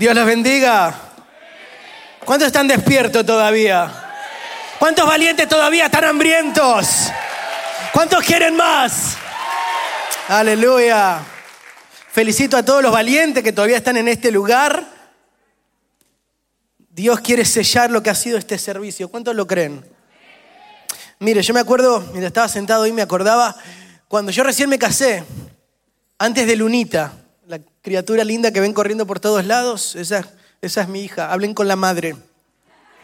[0.00, 0.98] Dios los bendiga.
[2.24, 3.92] ¿Cuántos están despiertos todavía?
[4.78, 7.10] ¿Cuántos valientes todavía están hambrientos?
[7.92, 9.18] ¿Cuántos quieren más?
[10.26, 11.20] Aleluya.
[12.10, 14.86] Felicito a todos los valientes que todavía están en este lugar.
[16.88, 19.10] Dios quiere sellar lo que ha sido este servicio.
[19.10, 19.84] ¿Cuántos lo creen?
[21.18, 23.54] Mire, yo me acuerdo, mientras estaba sentado ahí, me acordaba
[24.08, 25.24] cuando yo recién me casé,
[26.16, 27.12] antes de Lunita,
[27.82, 30.28] criatura linda que ven corriendo por todos lados, esa,
[30.60, 32.16] esa es mi hija, hablen con la madre.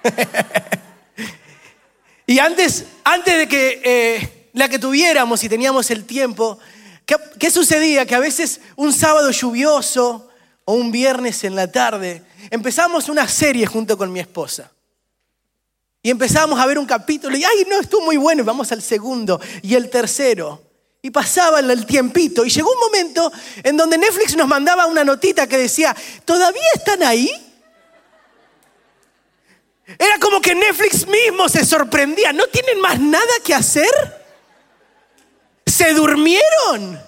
[2.27, 6.59] y antes, antes de que eh, la que tuviéramos y teníamos el tiempo,
[7.05, 8.07] ¿qué, ¿qué sucedía?
[8.07, 10.29] Que a veces un sábado lluvioso
[10.65, 14.71] o un viernes en la tarde, empezamos una serie junto con mi esposa.
[16.03, 18.83] Y empezamos a ver un capítulo y, ay, no, estuvo muy bueno, y vamos al
[18.83, 20.66] segundo y el tercero.
[21.07, 25.47] Y pasaba el tiempito y llegó un momento en donde Netflix nos mandaba una notita
[25.47, 27.31] que decía, ¿todavía están ahí?
[29.87, 33.87] Era como que Netflix mismo se sorprendía, ¿no tienen más nada que hacer?
[35.65, 37.01] ¿Se durmieron?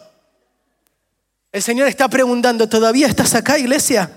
[1.50, 4.12] El Señor está preguntando, ¿todavía estás acá, iglesia?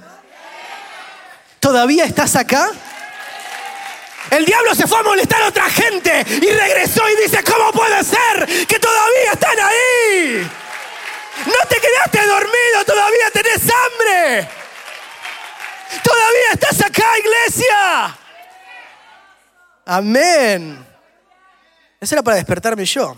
[1.59, 2.69] ¿Todavía estás acá?
[4.31, 8.01] El diablo se fue a molestar a otra gente y regresó y dice, ¿cómo puede
[8.01, 10.49] ser que todavía están ahí?
[11.45, 14.49] No te quedaste dormido, todavía tenés hambre.
[16.01, 18.17] Todavía estás acá, iglesia.
[19.85, 20.85] Amén.
[21.99, 23.17] Eso era para despertarme yo.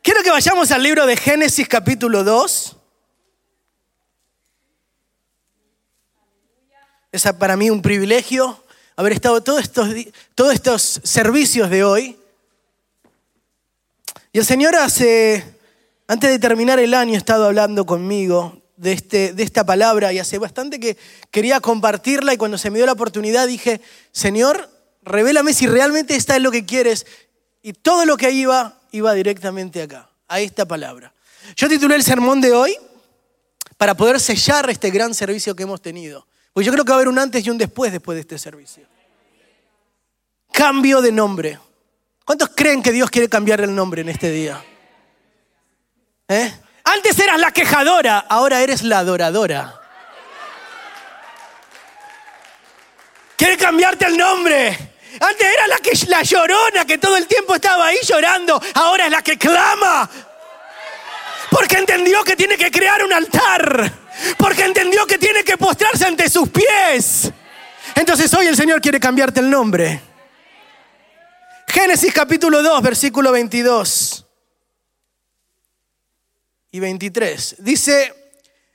[0.00, 2.76] Quiero que vayamos al libro de Génesis capítulo 2.
[7.14, 8.60] Es para mí un privilegio
[8.96, 9.88] haber estado todos estos,
[10.34, 12.18] todos estos servicios de hoy.
[14.32, 15.44] Y el Señor hace,
[16.08, 20.18] antes de terminar el año, ha estado hablando conmigo de, este, de esta palabra y
[20.18, 20.96] hace bastante que
[21.30, 24.68] quería compartirla y cuando se me dio la oportunidad dije, Señor,
[25.04, 27.06] revélame si realmente esta es lo que quieres.
[27.62, 31.14] Y todo lo que iba, iba directamente acá, a esta palabra.
[31.54, 32.76] Yo titulé el sermón de hoy
[33.76, 36.26] para poder sellar este gran servicio que hemos tenido.
[36.54, 38.38] Pues yo creo que va a haber un antes y un después después de este
[38.38, 38.86] servicio.
[40.52, 41.58] Cambio de nombre.
[42.24, 44.64] ¿Cuántos creen que Dios quiere cambiar el nombre en este día?
[46.28, 46.54] ¿Eh?
[46.84, 49.80] Antes eras la quejadora, ahora eres la adoradora.
[53.36, 54.68] Quiere cambiarte el nombre.
[55.20, 59.10] Antes era la, que, la llorona que todo el tiempo estaba ahí llorando, ahora es
[59.10, 60.08] la que clama.
[61.50, 64.03] Porque entendió que tiene que crear un altar
[64.36, 67.30] porque entendió que tiene que postrarse ante sus pies.
[67.94, 70.00] Entonces hoy el Señor quiere cambiarte el nombre.
[71.68, 74.26] Génesis capítulo 2, versículo 22
[76.70, 77.56] y 23.
[77.58, 78.14] Dice,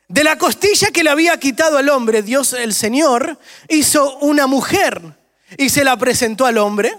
[0.08, 5.02] de la costilla que le había quitado al hombre, Dios el Señor hizo una mujer
[5.58, 6.98] y se la presentó al hombre,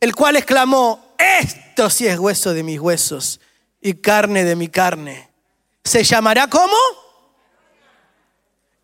[0.00, 3.40] el cual exclamó, esto sí es hueso de mis huesos
[3.80, 5.28] y carne de mi carne.
[5.84, 6.76] ¿Se llamará cómo?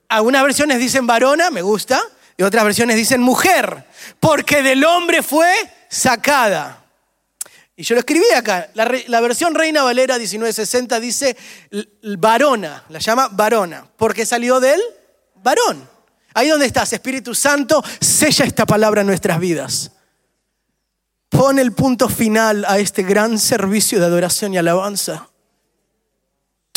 [0.09, 2.03] Algunas versiones dicen varona, me gusta,
[2.37, 3.85] y otras versiones dicen mujer,
[4.21, 5.53] porque del hombre fue
[5.89, 6.85] sacada.
[7.77, 11.37] Y yo lo escribí acá, la, versión Reina Valera 1960 dice
[12.19, 14.81] varona, la llama varona, porque salió del
[15.37, 15.89] varón.
[16.35, 19.93] Ahí donde estás, Espíritu Santo, sella esta palabra en nuestras vidas.
[21.29, 25.29] Pone el punto final a este gran servicio de adoración y alabanza.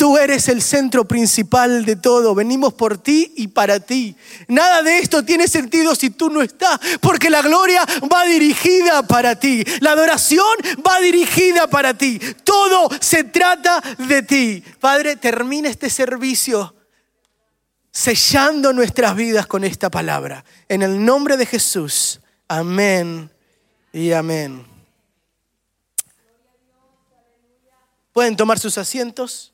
[0.02, 2.34] Tú eres el centro principal de todo.
[2.34, 4.16] Venimos por ti y para ti.
[4.48, 9.38] Nada de esto tiene sentido si tú no estás, porque la gloria va dirigida para
[9.38, 9.64] ti.
[9.78, 10.44] La adoración
[10.84, 12.18] va dirigida para ti.
[12.42, 14.64] Todo se trata de ti.
[14.80, 16.74] Padre, termina este servicio
[17.92, 20.44] sellando nuestras vidas con esta palabra.
[20.68, 22.18] En el nombre de Jesús.
[22.48, 23.30] Amén
[23.92, 24.66] y amén.
[28.12, 29.51] ¿Pueden tomar sus asientos?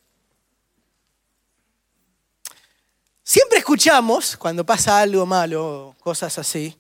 [3.29, 6.75] Siempre escuchamos, cuando pasa algo malo, cosas así,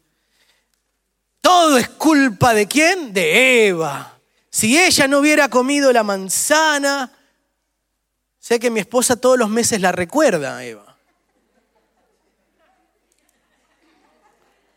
[1.42, 3.12] todo es culpa de quién?
[3.12, 4.18] De Eva.
[4.48, 7.12] Si ella no hubiera comido la manzana,
[8.38, 10.96] sé que mi esposa todos los meses la recuerda, Eva.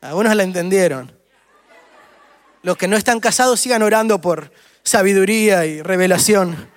[0.02, 1.18] Algunos la entendieron.
[2.64, 4.52] Los que no están casados sigan orando por
[4.84, 6.70] sabiduría y revelación.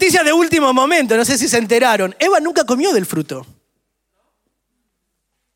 [0.00, 2.16] Noticias de último momento, no sé si se enteraron.
[2.18, 3.44] Eva nunca comió del fruto.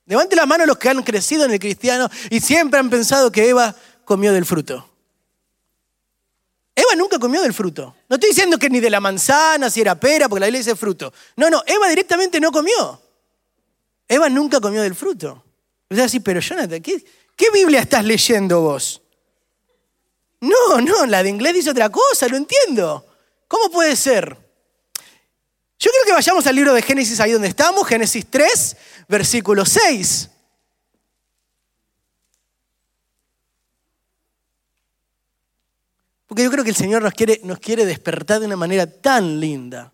[0.04, 3.48] Levante la mano los que han crecido en el cristiano y siempre han pensado que
[3.48, 3.74] Eva
[4.04, 4.86] comió del fruto.
[6.74, 7.96] Eva nunca comió del fruto.
[8.06, 10.76] No estoy diciendo que ni de la manzana, si era pera, porque la Biblia dice
[10.76, 11.10] fruto.
[11.36, 13.00] No, no, Eva directamente no comió.
[14.06, 15.42] Eva nunca comió del fruto.
[15.88, 17.02] Es así, pero Jonathan, ¿qué,
[17.34, 19.00] ¿qué Biblia estás leyendo vos?
[20.42, 23.06] No, no, la de inglés dice otra cosa, lo entiendo.
[23.48, 24.36] ¿Cómo puede ser?
[25.78, 28.76] Yo creo que vayamos al libro de Génesis ahí donde estamos, Génesis 3,
[29.08, 30.30] versículo 6.
[36.26, 39.38] Porque yo creo que el Señor nos quiere, nos quiere despertar de una manera tan
[39.38, 39.92] linda,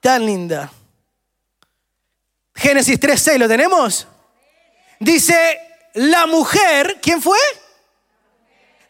[0.00, 0.72] tan linda.
[2.54, 4.06] Génesis 3.6, ¿lo tenemos?
[5.00, 5.58] Dice,
[5.94, 7.38] la mujer, ¿quién fue?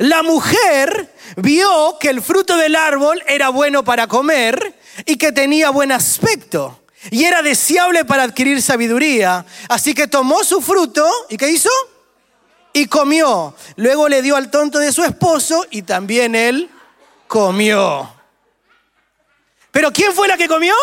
[0.02, 4.75] La mujer vio que el fruto del árbol era bueno para comer
[5.06, 6.81] y que tenía buen aspecto
[7.12, 9.46] y era deseable para adquirir sabiduría.
[9.69, 11.70] Así que tomó su fruto y ¿qué hizo?
[12.72, 13.54] y comió.
[13.76, 16.69] Luego le dio al tonto de su esposo y también él
[17.28, 18.12] comió.
[19.70, 20.75] ¿Pero quién fue la que comió?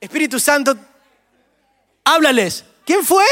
[0.00, 0.76] Espíritu Santo,
[2.02, 2.64] háblales.
[2.84, 3.24] ¿Quién fue?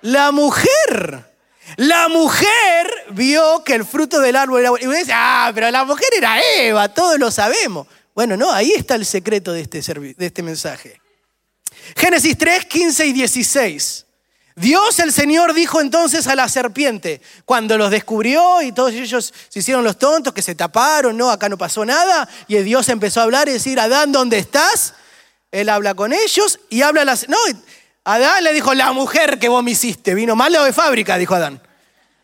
[0.00, 1.29] La mujer.
[1.76, 4.84] La mujer vio que el fruto del árbol era bueno.
[4.84, 7.86] Y uno dice, ah, pero la mujer era Eva, todos lo sabemos.
[8.14, 11.00] Bueno, no, ahí está el secreto de este, de este mensaje.
[11.96, 14.06] Génesis 3, 15 y 16.
[14.56, 19.58] Dios el Señor dijo entonces a la serpiente, cuando los descubrió y todos ellos se
[19.58, 23.22] hicieron los tontos, que se taparon, no, acá no pasó nada, y Dios empezó a
[23.22, 24.94] hablar y decir, Adán, ¿dónde estás?
[25.50, 27.28] Él habla con ellos y habla las...
[27.28, 27.38] No,
[28.14, 31.60] Adán le dijo, la mujer que vos me hiciste vino mala de fábrica, dijo Adán.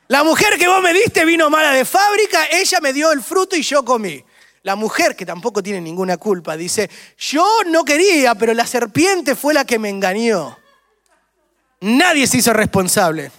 [0.08, 3.56] La mujer que vos me diste vino mala de fábrica, ella me dio el fruto
[3.56, 4.24] y yo comí.
[4.62, 9.54] La mujer, que tampoco tiene ninguna culpa, dice, yo no quería, pero la serpiente fue
[9.54, 10.58] la que me engañó.
[11.80, 13.30] Nadie se hizo responsable.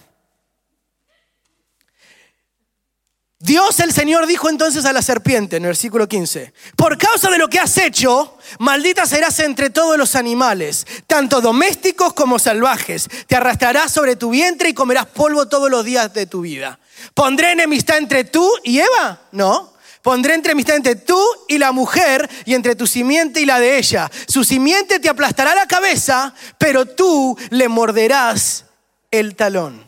[3.40, 7.38] Dios el Señor dijo entonces a la serpiente en el versículo 15, por causa de
[7.38, 13.08] lo que has hecho, maldita serás entre todos los animales, tanto domésticos como salvajes.
[13.28, 16.80] Te arrastrarás sobre tu vientre y comerás polvo todos los días de tu vida.
[17.14, 19.20] ¿Pondré enemistad entre tú y Eva?
[19.30, 19.72] No.
[20.02, 24.10] Pondré enemistad entre tú y la mujer y entre tu simiente y la de ella.
[24.26, 28.64] Su simiente te aplastará la cabeza, pero tú le morderás
[29.12, 29.87] el talón.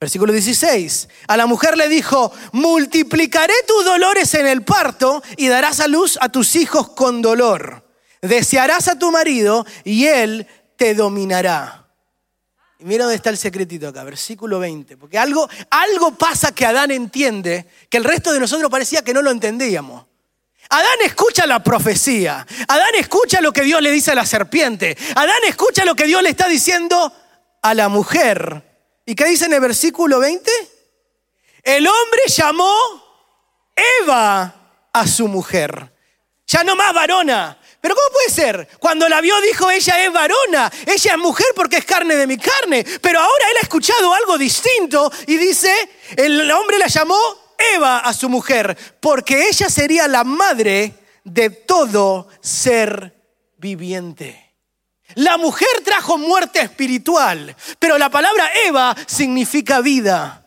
[0.00, 1.08] Versículo 16.
[1.26, 6.18] A la mujer le dijo, multiplicaré tus dolores en el parto y darás a luz
[6.20, 7.84] a tus hijos con dolor.
[8.22, 10.46] Desearás a tu marido y él
[10.76, 11.86] te dominará.
[12.78, 14.96] Y mira dónde está el secretito acá, versículo 20.
[14.96, 19.20] Porque algo, algo pasa que Adán entiende que el resto de nosotros parecía que no
[19.20, 20.06] lo entendíamos.
[20.70, 22.46] Adán escucha la profecía.
[22.68, 24.96] Adán escucha lo que Dios le dice a la serpiente.
[25.16, 27.12] Adán escucha lo que Dios le está diciendo
[27.62, 28.67] a la mujer.
[29.08, 30.50] ¿Y qué dice en el versículo 20?
[31.62, 32.70] El hombre llamó
[34.02, 35.94] Eva a su mujer.
[36.46, 38.68] Ya no más varona, pero ¿cómo puede ser?
[38.78, 42.36] Cuando la vio dijo, ella es varona, ella es mujer porque es carne de mi
[42.36, 42.84] carne.
[43.00, 45.72] Pero ahora él ha escuchado algo distinto y dice,
[46.14, 47.18] el hombre la llamó
[47.76, 50.92] Eva a su mujer, porque ella sería la madre
[51.24, 53.14] de todo ser
[53.56, 54.47] viviente.
[55.14, 60.44] La mujer trajo muerte espiritual, pero la palabra Eva significa vida.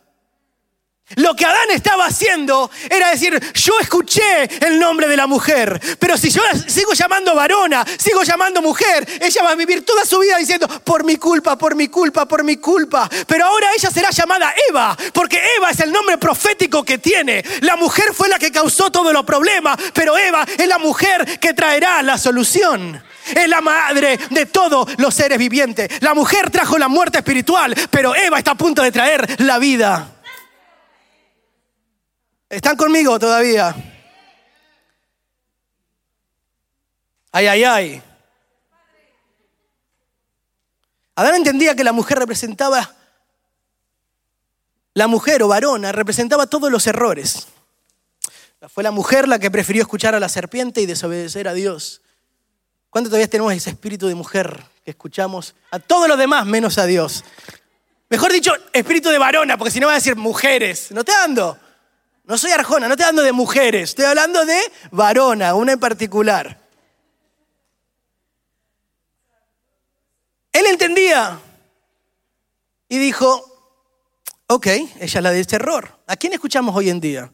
[1.16, 6.16] Lo que Adán estaba haciendo era decir, yo escuché el nombre de la mujer, pero
[6.16, 10.38] si yo sigo llamando varona, sigo llamando mujer, ella va a vivir toda su vida
[10.38, 13.10] diciendo, por mi culpa, por mi culpa, por mi culpa.
[13.26, 17.44] Pero ahora ella será llamada Eva, porque Eva es el nombre profético que tiene.
[17.60, 21.52] La mujer fue la que causó todos los problemas, pero Eva es la mujer que
[21.52, 23.02] traerá la solución.
[23.34, 26.02] Es la madre de todos los seres vivientes.
[26.02, 30.08] La mujer trajo la muerte espiritual, pero Eva está a punto de traer la vida.
[32.48, 33.74] ¿Están conmigo todavía?
[37.32, 38.02] Ay, ay, ay.
[41.14, 42.94] Adán entendía que la mujer representaba,
[44.94, 47.48] la mujer o varona representaba todos los errores.
[48.68, 52.02] Fue la mujer la que prefirió escuchar a la serpiente y desobedecer a Dios.
[52.92, 56.84] ¿Cuánto todavía tenemos ese espíritu de mujer que escuchamos a todos los demás menos a
[56.84, 57.24] Dios?
[58.10, 60.90] Mejor dicho, espíritu de varona, porque si no va a decir mujeres.
[60.90, 61.58] ¿No te ando?
[62.24, 66.60] No soy arjona, no estoy hablando de mujeres, estoy hablando de varona, una en particular.
[70.52, 71.40] Él entendía
[72.90, 73.42] y dijo,
[74.48, 75.98] ok, ella es la del terror.
[76.06, 77.32] ¿A quién escuchamos hoy en día?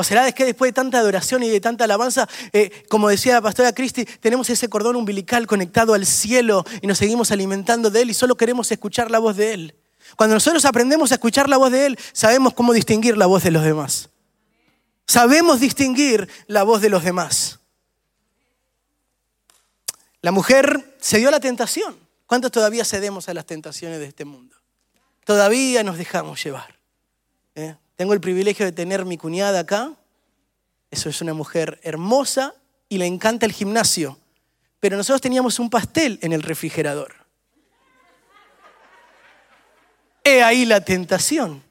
[0.00, 3.42] ¿O será que después de tanta adoración y de tanta alabanza, eh, como decía la
[3.42, 8.08] pastora Cristi, tenemos ese cordón umbilical conectado al cielo y nos seguimos alimentando de Él
[8.08, 9.74] y solo queremos escuchar la voz de Él?
[10.16, 13.50] Cuando nosotros aprendemos a escuchar la voz de Él, sabemos cómo distinguir la voz de
[13.50, 14.08] los demás.
[15.06, 17.60] Sabemos distinguir la voz de los demás.
[20.22, 21.94] La mujer se dio a la tentación.
[22.24, 24.56] ¿Cuántos todavía cedemos a las tentaciones de este mundo?
[25.26, 26.74] Todavía nos dejamos llevar.
[27.54, 27.76] ¿eh?
[28.00, 29.92] Tengo el privilegio de tener mi cuñada acá.
[30.90, 32.54] Eso es una mujer hermosa
[32.88, 34.18] y le encanta el gimnasio.
[34.80, 37.12] Pero nosotros teníamos un pastel en el refrigerador.
[40.24, 41.62] He ahí la tentación.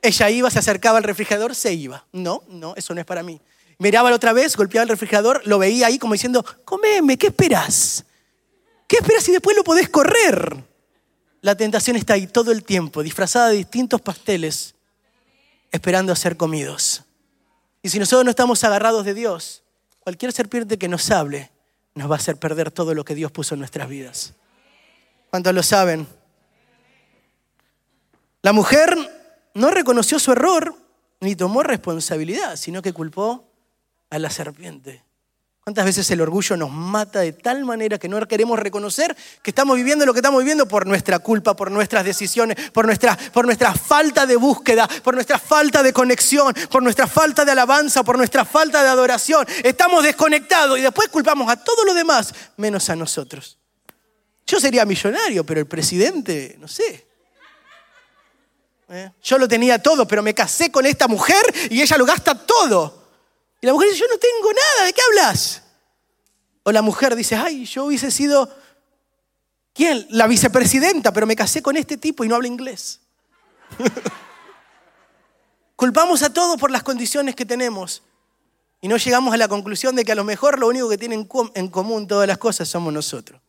[0.00, 2.06] Ella iba, se acercaba al refrigerador, se iba.
[2.10, 3.38] No, no, eso no es para mí.
[3.76, 8.06] Miraba la otra vez, golpeaba el refrigerador, lo veía ahí como diciendo, comeme, ¿qué esperas?
[8.86, 10.64] ¿Qué esperas si después lo podés correr?
[11.42, 14.73] La tentación está ahí todo el tiempo, disfrazada de distintos pasteles,
[15.74, 17.02] esperando a ser comidos.
[17.82, 19.64] Y si nosotros no estamos agarrados de Dios,
[19.98, 21.50] cualquier serpiente que nos hable
[21.96, 24.34] nos va a hacer perder todo lo que Dios puso en nuestras vidas.
[25.30, 26.06] ¿Cuántos lo saben?
[28.42, 28.96] La mujer
[29.54, 30.76] no reconoció su error
[31.18, 33.44] ni tomó responsabilidad, sino que culpó
[34.10, 35.02] a la serpiente.
[35.64, 39.76] ¿Cuántas veces el orgullo nos mata de tal manera que no queremos reconocer que estamos
[39.76, 43.72] viviendo lo que estamos viviendo por nuestra culpa, por nuestras decisiones, por nuestra, por nuestra
[43.72, 48.44] falta de búsqueda, por nuestra falta de conexión, por nuestra falta de alabanza, por nuestra
[48.44, 49.46] falta de adoración?
[49.62, 53.56] Estamos desconectados y después culpamos a todos los demás menos a nosotros.
[54.46, 57.06] Yo sería millonario, pero el presidente, no sé.
[58.90, 59.12] ¿Eh?
[59.22, 63.03] Yo lo tenía todo, pero me casé con esta mujer y ella lo gasta todo.
[63.64, 65.62] Y la mujer dice, yo no tengo nada, ¿de qué hablas?
[66.64, 68.54] O la mujer dice, ay, yo hubiese sido,
[69.72, 70.06] ¿quién?
[70.10, 73.00] La vicepresidenta, pero me casé con este tipo y no habla inglés.
[75.76, 78.02] Culpamos a todos por las condiciones que tenemos
[78.82, 81.26] y no llegamos a la conclusión de que a lo mejor lo único que tienen
[81.54, 83.40] en común todas las cosas somos nosotros.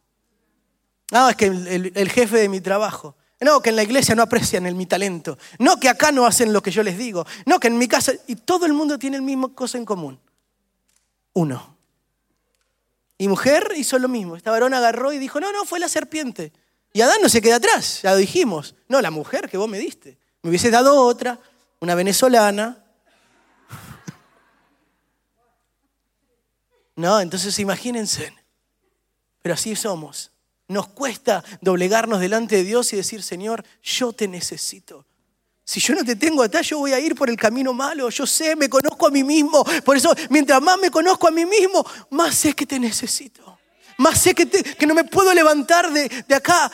[1.12, 3.18] Ah, es que el jefe de mi trabajo.
[3.42, 5.38] No, que en la iglesia no aprecian el, mi talento.
[5.60, 7.26] No, que acá no hacen lo que yo les digo.
[7.46, 8.14] No, que en mi casa...
[8.28, 10.20] Y todo el mundo tiene el mismo cosa en común.
[11.34, 11.76] Uno.
[13.18, 14.36] Y mujer hizo lo mismo.
[14.36, 16.54] Esta varón agarró y dijo, no, no, fue la serpiente.
[16.94, 18.76] Y Adán no se queda atrás, ya dijimos.
[18.88, 20.18] No, la mujer que vos me diste.
[20.42, 21.40] Me hubiese dado otra,
[21.80, 22.82] una venezolana.
[26.98, 28.34] No, entonces imagínense.
[29.42, 30.32] Pero así somos.
[30.68, 35.06] Nos cuesta doblegarnos delante de Dios y decir, Señor, yo te necesito.
[35.64, 38.10] Si yo no te tengo atrás, yo voy a ir por el camino malo.
[38.10, 39.64] Yo sé, me conozco a mí mismo.
[39.84, 43.60] Por eso, mientras más me conozco a mí mismo, más sé que te necesito.
[43.98, 46.72] Más sé que, que no me puedo levantar de, de acá,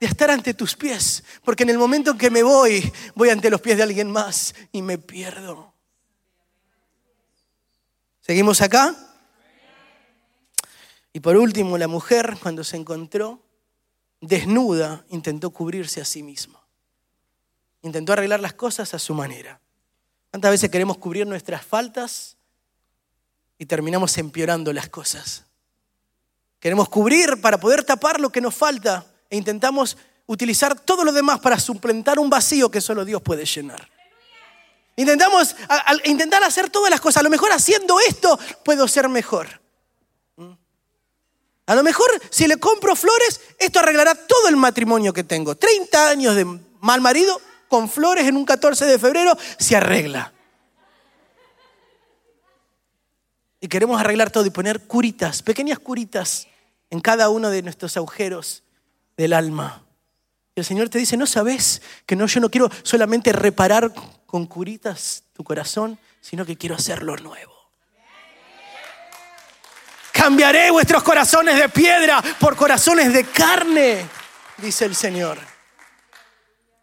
[0.00, 1.22] de estar ante tus pies.
[1.44, 4.54] Porque en el momento en que me voy, voy ante los pies de alguien más
[4.72, 5.72] y me pierdo.
[8.20, 9.11] ¿Seguimos acá?
[11.12, 13.42] Y por último, la mujer, cuando se encontró
[14.20, 16.60] desnuda, intentó cubrirse a sí misma.
[17.82, 19.60] Intentó arreglar las cosas a su manera.
[20.30, 22.36] ¿Cuántas veces queremos cubrir nuestras faltas
[23.58, 25.44] y terminamos empeorando las cosas?
[26.60, 31.40] Queremos cubrir para poder tapar lo que nos falta e intentamos utilizar todo lo demás
[31.40, 33.90] para suplentar un vacío que solo Dios puede llenar.
[34.96, 35.56] Intentamos
[36.04, 37.20] intentar hacer todas las cosas.
[37.20, 39.61] A lo mejor haciendo esto puedo ser mejor.
[41.66, 45.54] A lo mejor si le compro flores, esto arreglará todo el matrimonio que tengo.
[45.54, 46.44] 30 años de
[46.80, 50.32] mal marido, con flores en un 14 de febrero, se arregla.
[53.60, 56.48] Y queremos arreglar todo y poner curitas, pequeñas curitas
[56.90, 58.64] en cada uno de nuestros agujeros
[59.16, 59.86] del alma.
[60.56, 63.92] Y el Señor te dice, ¿no sabes que no, yo no quiero solamente reparar
[64.26, 67.61] con curitas tu corazón, sino que quiero hacerlo nuevo?
[70.22, 74.08] Cambiaré vuestros corazones de piedra por corazones de carne,
[74.58, 75.36] dice el Señor.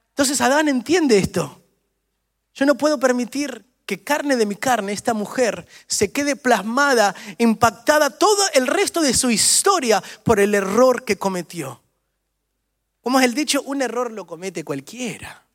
[0.10, 1.63] Entonces Adán entiende esto.
[2.53, 8.10] Yo no puedo permitir que carne de mi carne, esta mujer, se quede plasmada, impactada
[8.10, 11.81] todo el resto de su historia por el error que cometió.
[13.01, 15.46] Como es el dicho, un error lo comete cualquiera.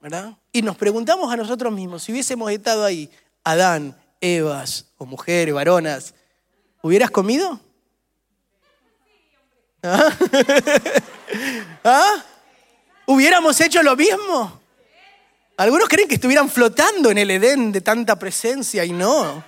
[0.00, 0.38] ¿Verdad?
[0.52, 3.10] Y nos preguntamos a nosotros mismos, si hubiésemos estado ahí,
[3.42, 6.14] Adán, Evas, o mujeres, varonas,
[6.84, 7.58] ¿Hubieras comido?
[9.82, 10.14] ¿Ah?
[11.84, 12.24] ¿Ah?
[13.06, 14.60] ¿Hubiéramos hecho lo mismo?
[15.56, 19.42] Algunos creen que estuvieran flotando en el Edén de tanta presencia y no.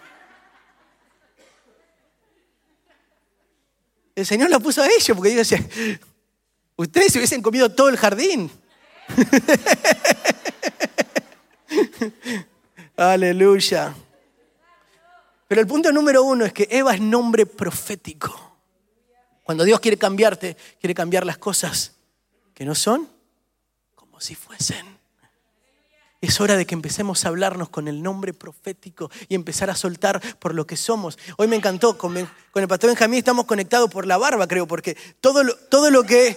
[4.14, 5.55] El Señor lo puso a ellos porque ellos
[6.76, 8.50] ustedes se hubiesen comido todo el jardín.
[12.97, 13.95] Aleluya.
[15.49, 18.47] Pero el punto número uno es que Eva es nombre profético.
[19.45, 21.93] Cuando Dios quiere cambiarte, quiere cambiar las cosas
[22.53, 23.09] que no son
[23.95, 24.97] como si fuesen.
[26.21, 30.21] Es hora de que empecemos a hablarnos con el nombre profético y empezar a soltar
[30.38, 31.17] por lo que somos.
[31.37, 35.45] Hoy me encantó, con, el pastor Benjamín estamos conectados por la barba, creo, porque todo
[35.45, 36.37] lo, todo lo que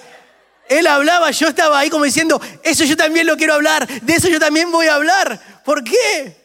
[0.67, 4.29] él hablaba, yo estaba ahí como diciendo, eso yo también lo quiero hablar, de eso
[4.29, 5.63] yo también voy a hablar.
[5.65, 6.38] ¿Por qué?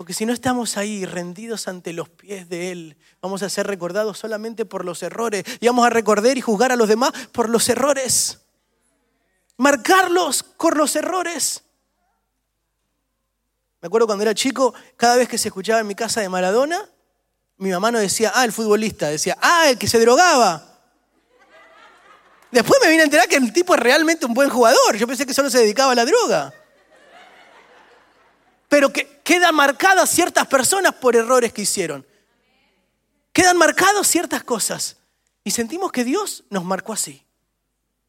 [0.00, 4.16] Porque si no estamos ahí rendidos ante los pies de Él, vamos a ser recordados
[4.16, 7.68] solamente por los errores y vamos a recordar y juzgar a los demás por los
[7.68, 8.38] errores.
[9.58, 11.64] Marcarlos con los errores.
[13.82, 16.88] Me acuerdo cuando era chico, cada vez que se escuchaba en mi casa de Maradona,
[17.58, 20.80] mi mamá no decía, ah, el futbolista, decía, ah, el que se drogaba.
[22.50, 24.96] Después me vine a enterar que el tipo es realmente un buen jugador.
[24.96, 26.54] Yo pensé que solo se dedicaba a la droga.
[28.66, 32.04] Pero que quedan marcadas ciertas personas por errores que hicieron.
[33.32, 34.96] Quedan marcadas ciertas cosas.
[35.44, 37.24] Y sentimos que Dios nos marcó así.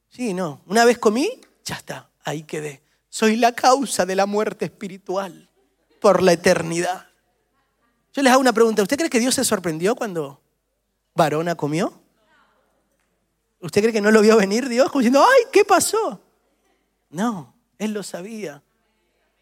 [0.09, 0.63] Sí, no.
[0.65, 2.81] Una vez comí, ya está, ahí quedé.
[3.07, 5.47] Soy la causa de la muerte espiritual
[5.99, 7.05] por la eternidad.
[8.13, 8.81] Yo les hago una pregunta.
[8.81, 10.41] ¿Usted cree que Dios se sorprendió cuando
[11.13, 12.01] Varona comió?
[13.59, 16.19] ¿Usted cree que no lo vio venir Dios como diciendo, ay, ¿qué pasó?
[17.11, 18.63] No, Él lo sabía.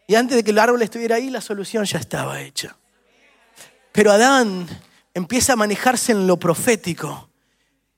[0.10, 2.76] Y antes de que el árbol estuviera ahí, la solución ya estaba hecha.
[3.92, 4.68] Pero Adán
[5.14, 7.30] empieza a manejarse en lo profético.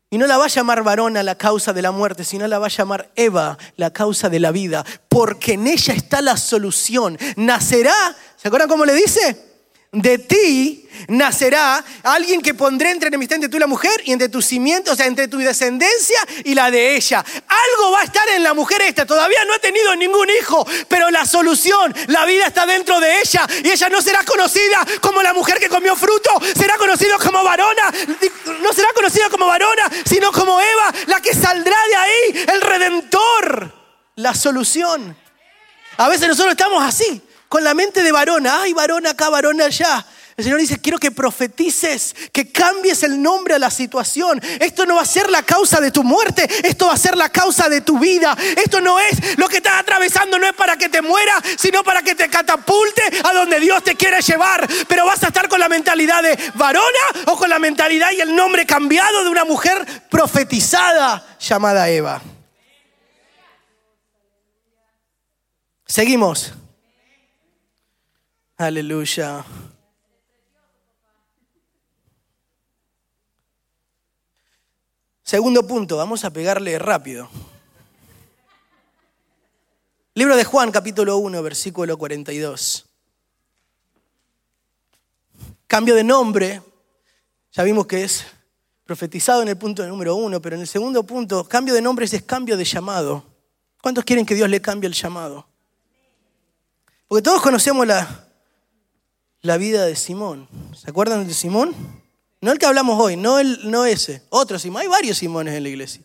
[0.10, 2.66] Y no la va a llamar varona la causa de la muerte, sino la va
[2.66, 7.18] a llamar Eva la causa de la vida, porque en ella está la solución.
[7.38, 7.96] Nacerá,
[8.36, 9.51] ¿se acuerdan cómo le dice?
[9.92, 14.30] De ti nacerá alguien que pondré entre enemistad entre tú y la mujer y entre
[14.30, 17.26] tu simiente, o sea, entre tu descendencia y la de ella.
[17.48, 19.06] Algo va a estar en la mujer esta.
[19.06, 23.46] Todavía no ha tenido ningún hijo, pero la solución, la vida está dentro de ella
[23.64, 27.92] y ella no será conocida como la mujer que comió fruto, será conocida como varona,
[28.62, 33.74] no será conocida como varona, sino como Eva, la que saldrá de ahí, el redentor,
[34.16, 35.18] la solución.
[35.98, 37.22] A veces nosotros estamos así
[37.52, 40.06] con la mente de varona, ay, varona acá, varona allá.
[40.38, 44.42] El Señor dice, quiero que profetices, que cambies el nombre a la situación.
[44.62, 47.28] Esto no va a ser la causa de tu muerte, esto va a ser la
[47.28, 48.38] causa de tu vida.
[48.56, 52.02] Esto no es lo que estás atravesando, no es para que te muera, sino para
[52.02, 54.66] que te catapulte a donde Dios te quiere llevar.
[54.88, 56.86] Pero vas a estar con la mentalidad de varona
[57.26, 62.22] o con la mentalidad y el nombre cambiado de una mujer profetizada llamada Eva.
[65.86, 66.54] Seguimos.
[68.62, 69.44] Aleluya.
[75.24, 77.28] Segundo punto, vamos a pegarle rápido.
[80.14, 82.86] Libro de Juan, capítulo 1, versículo 42.
[85.66, 86.62] Cambio de nombre,
[87.54, 88.28] ya vimos que es
[88.86, 92.22] profetizado en el punto número uno, pero en el segundo punto, cambio de nombre es
[92.22, 93.24] cambio de llamado.
[93.82, 95.48] ¿Cuántos quieren que Dios le cambie el llamado?
[97.08, 98.28] Porque todos conocemos la,
[99.42, 100.48] la vida de Simón.
[100.76, 101.76] ¿Se acuerdan de Simón?
[102.42, 104.84] No el que hablamos hoy, no, el, no ese, otro Simón.
[104.84, 106.04] Hay varios Simones en la iglesia.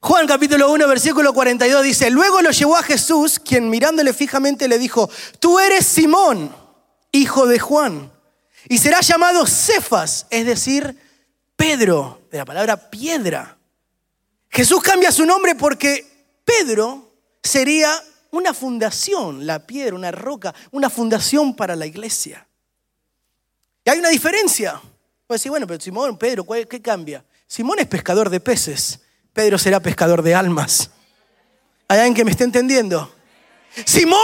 [0.00, 4.78] Juan capítulo 1, versículo 42 dice, luego lo llevó a Jesús, quien mirándole fijamente le
[4.78, 5.10] dijo,
[5.40, 6.54] tú eres Simón,
[7.10, 8.12] hijo de Juan,
[8.68, 10.96] y serás llamado Cefas, es decir,
[11.56, 13.58] Pedro, de la palabra piedra.
[14.50, 16.06] Jesús cambia su nombre porque
[16.44, 17.12] Pedro
[17.42, 17.92] sería
[18.30, 22.46] una fundación, la piedra, una roca, una fundación para la iglesia.
[23.84, 24.80] Y hay una diferencia.
[25.26, 27.24] Puede decir, bueno, pero Simón, Pedro, ¿qué cambia?
[27.46, 29.00] Simón es pescador de peces,
[29.32, 30.90] Pedro será pescador de almas.
[31.88, 33.14] ¿Hay alguien que me esté entendiendo?
[33.84, 34.20] Simón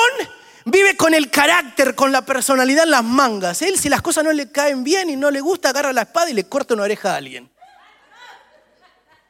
[0.67, 3.63] vive con el carácter, con la personalidad en las mangas.
[3.63, 6.31] Él, si las cosas no le caen bien y no le gusta, agarra la espada
[6.31, 7.51] y le corta una oreja a alguien.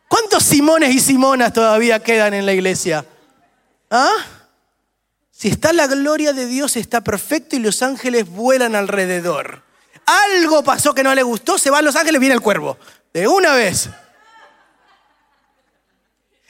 [0.08, 3.04] ¿Cuántos Simones y Simonas todavía quedan en la iglesia?
[3.90, 4.12] ¿Ah?
[5.36, 9.62] Si está la gloria de Dios, está perfecto y los ángeles vuelan alrededor.
[10.06, 12.78] Algo pasó que no le gustó, se van los ángeles, viene el cuervo.
[13.12, 13.88] De una vez.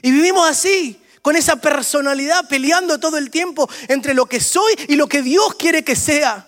[0.03, 4.97] Y vivimos así, con esa personalidad, peleando todo el tiempo entre lo que soy y
[4.97, 6.47] lo que Dios quiere que sea.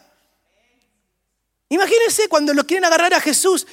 [1.71, 3.67] Imagínense cuando lo quieren agarrar a Jesús,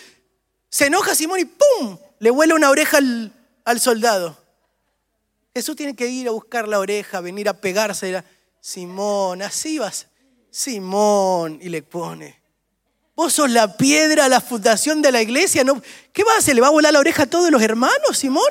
[0.69, 1.97] se enoja Simón y ¡pum!
[2.19, 3.33] Le vuela una oreja al,
[3.65, 4.41] al soldado.
[5.53, 8.23] Jesús tiene que ir a buscar la oreja, venir a pegarse.
[8.63, 10.07] Simón, así vas.
[10.49, 12.41] Simón, y le pone.
[13.13, 15.65] Vos sos la piedra, la fundación de la iglesia.
[15.65, 15.81] ¿no?
[16.13, 16.55] ¿Qué va a hacer?
[16.55, 18.49] ¿Le va a volar la oreja a todos los hermanos, Simón?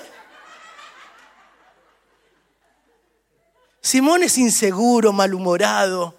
[3.81, 6.14] Simón es inseguro, malhumorado,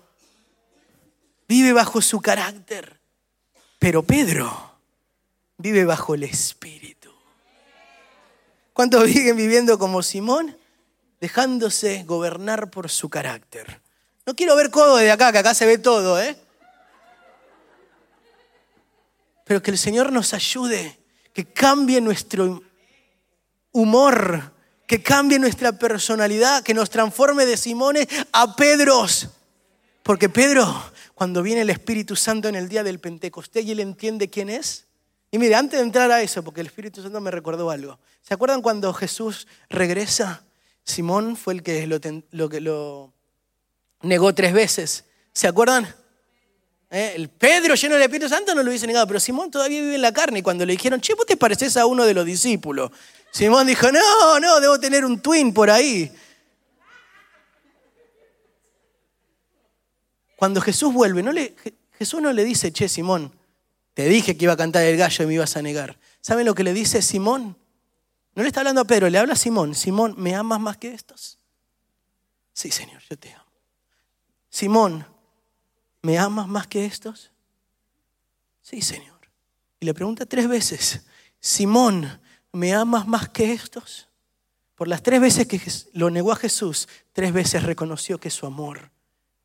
[1.47, 2.99] vive bajo su carácter,
[3.77, 4.79] pero Pedro
[5.59, 7.13] vive bajo el Espíritu.
[8.73, 10.57] ¿Cuántos siguen viviendo como Simón?
[11.21, 13.82] Dejándose gobernar por su carácter.
[14.25, 16.37] No quiero ver codo de acá, que acá se ve todo, ¿eh?
[19.45, 20.97] Pero que el Señor nos ayude,
[21.33, 22.61] que cambie nuestro
[23.73, 24.53] humor,
[24.87, 29.29] que cambie nuestra personalidad, que nos transforme de Simones a Pedros.
[30.03, 30.65] Porque Pedro,
[31.15, 34.85] cuando viene el Espíritu Santo en el día del Pentecostés y él entiende quién es,
[35.31, 37.99] y mire, antes de entrar a eso, porque el Espíritu Santo me recordó algo.
[38.21, 40.45] ¿Se acuerdan cuando Jesús regresa?
[40.83, 41.99] Simón fue el que lo,
[42.31, 43.13] lo, lo
[44.03, 45.05] negó tres veces.
[45.33, 45.93] ¿Se acuerdan?
[46.91, 47.13] ¿Eh?
[47.15, 50.01] El Pedro lleno del Espíritu Santo no lo hubiese negado, pero Simón todavía vive en
[50.01, 50.39] la carne.
[50.39, 52.91] Y cuando le dijeron, che, vos te pareces a uno de los discípulos.
[53.31, 56.11] Simón dijo, no, no, debo tener un twin por ahí.
[60.35, 61.55] Cuando Jesús vuelve,
[61.97, 63.33] Jesús no le dice, che, Simón,
[63.93, 65.97] te dije que iba a cantar el gallo y me ibas a negar.
[66.21, 67.57] ¿Saben lo que le dice Simón?
[68.35, 69.75] No le está hablando a Pedro, le habla a Simón.
[69.75, 71.37] Simón, ¿me amas más que estos?
[72.53, 73.42] Sí, Señor, yo te amo.
[74.53, 75.03] Simón,
[76.03, 77.31] ¿me amas más que estos?
[78.61, 79.19] Sí, Señor.
[79.79, 81.07] Y le pregunta tres veces,
[81.39, 84.09] Simón, ¿me amas más que estos?
[84.75, 85.59] Por las tres veces que
[85.93, 88.91] lo negó a Jesús, tres veces reconoció que su amor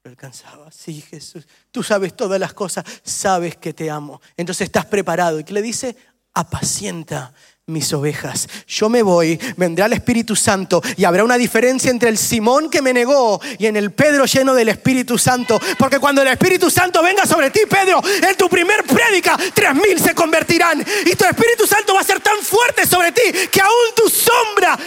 [0.05, 0.71] alcanzaba.
[0.71, 4.21] Sí, Jesús, tú sabes todas las cosas, sabes que te amo.
[4.37, 5.41] Entonces estás preparado.
[5.41, 5.97] ¿Y qué le dice?
[6.39, 7.33] Apacienta
[7.67, 8.49] mis ovejas.
[8.69, 12.81] Yo me voy, vendrá el Espíritu Santo y habrá una diferencia entre el Simón que
[12.81, 15.61] me negó y en el Pedro lleno del Espíritu Santo.
[15.77, 19.99] Porque cuando el Espíritu Santo venga sobre ti, Pedro, en tu primer prédica, tres mil
[19.99, 20.81] se convertirán.
[20.81, 24.79] Y tu Espíritu Santo va a ser tan fuerte sobre ti que aún tu sombra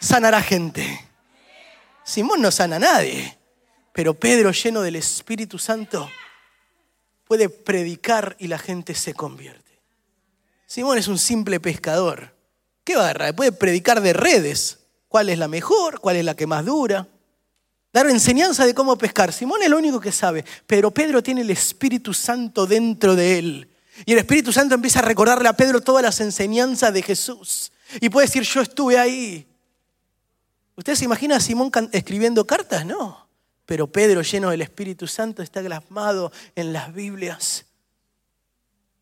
[0.00, 1.04] sanará gente.
[2.04, 3.36] Simón no sana a nadie.
[3.92, 6.10] Pero Pedro, lleno del Espíritu Santo,
[7.26, 9.65] puede predicar y la gente se convierte.
[10.66, 12.34] Simón es un simple pescador.
[12.84, 13.34] ¿Qué va a agarrar?
[13.34, 14.80] Puede predicar de redes.
[15.08, 16.00] ¿Cuál es la mejor?
[16.00, 17.08] ¿Cuál es la que más dura?
[17.92, 19.32] Dar enseñanza de cómo pescar.
[19.32, 20.44] Simón es lo único que sabe.
[20.66, 23.70] Pero Pedro tiene el Espíritu Santo dentro de él.
[24.04, 27.72] Y el Espíritu Santo empieza a recordarle a Pedro todas las enseñanzas de Jesús.
[28.00, 29.46] Y puede decir, yo estuve ahí.
[30.74, 32.84] ¿Usted se imagina a Simón escribiendo cartas?
[32.84, 33.26] No.
[33.64, 37.64] Pero Pedro, lleno del Espíritu Santo, está plasmado en las Biblias.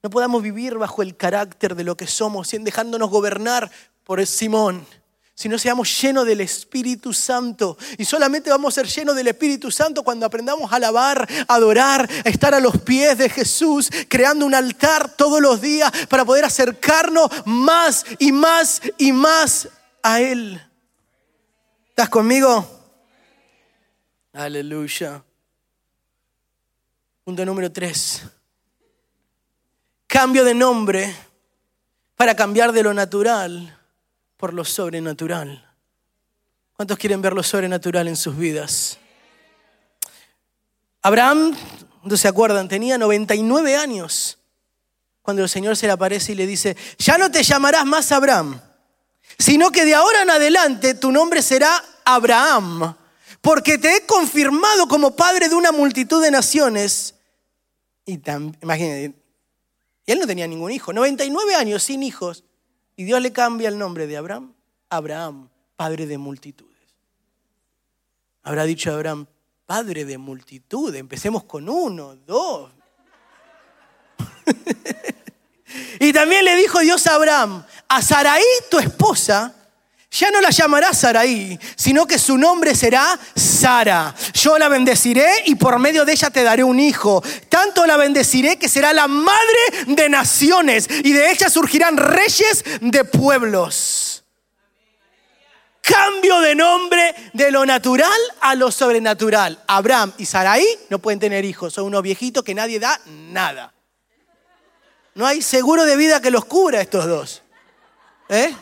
[0.05, 3.71] No podamos vivir bajo el carácter de lo que somos, dejándonos gobernar
[4.05, 4.87] por Simón,
[5.35, 7.79] sino seamos llenos del Espíritu Santo.
[7.97, 12.07] Y solamente vamos a ser llenos del Espíritu Santo cuando aprendamos a alabar, a adorar,
[12.23, 16.45] a estar a los pies de Jesús, creando un altar todos los días para poder
[16.45, 19.71] acercarnos más y más y más
[20.03, 20.61] a Él.
[21.89, 22.69] ¿Estás conmigo?
[24.35, 25.25] Aleluya.
[27.25, 28.23] Punto número tres.
[30.15, 31.13] Cambio de nombre
[32.15, 33.77] para cambiar de lo natural
[34.37, 35.69] por lo sobrenatural.
[36.73, 38.97] ¿Cuántos quieren ver lo sobrenatural en sus vidas?
[41.03, 41.57] Abraham,
[42.05, 44.39] no se acuerdan, tenía 99 años
[45.21, 48.61] cuando el Señor se le aparece y le dice, ya no te llamarás más Abraham,
[49.37, 52.95] sino que de ahora en adelante tu nombre será Abraham
[53.41, 57.17] porque te he confirmado como padre de una multitud de naciones.
[58.07, 58.19] Y
[60.07, 62.45] imagínate, él no tenía ningún hijo, 99 años sin hijos,
[62.97, 64.55] y Dios le cambia el nombre de Abraham,
[64.89, 66.73] Abraham, padre de multitudes.
[68.43, 69.27] Habrá dicho Abraham,
[69.67, 72.71] padre de multitud, empecemos con uno, dos.
[76.01, 79.64] y también le dijo Dios a Abraham, a Saraí, tu esposa,
[80.15, 84.15] ya no la llamará Saraí, sino que su nombre será Sara.
[84.33, 87.23] Yo la bendeciré y por medio de ella te daré un hijo.
[87.49, 93.05] Tanto la bendeciré que será la madre de naciones y de ella surgirán reyes de
[93.05, 94.25] pueblos.
[95.83, 99.63] Cambio de nombre de lo natural a lo sobrenatural.
[99.67, 103.75] Abraham y Saraí no pueden tener hijos, son unos viejitos que nadie da nada.
[105.15, 107.43] No hay seguro de vida que los cubra estos dos.
[108.29, 108.55] ¿Eh?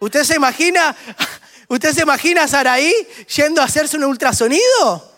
[0.00, 0.96] ¿Usted se imagina,
[1.68, 2.92] usted se imagina a Saraí
[3.36, 5.12] yendo a hacerse un ultrasonido?